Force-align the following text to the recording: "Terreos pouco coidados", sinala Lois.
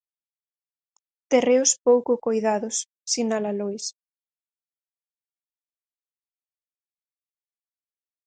"Terreos 1.31 1.71
pouco 1.85 2.11
coidados", 2.25 2.75
sinala 3.11 3.51
Lois. 3.59 3.85